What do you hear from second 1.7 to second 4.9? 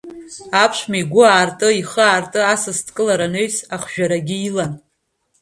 ихы аарты асасдкылара анаҩс, ахжәарагьы илан.